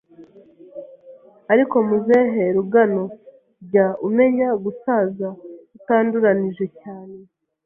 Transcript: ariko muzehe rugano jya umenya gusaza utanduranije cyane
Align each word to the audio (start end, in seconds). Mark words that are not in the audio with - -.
ariko 1.53 1.75
muzehe 1.87 2.43
rugano 2.55 3.03
jya 3.67 3.87
umenya 4.07 4.49
gusaza 4.63 5.27
utanduranije 5.77 6.65
cyane 6.79 7.17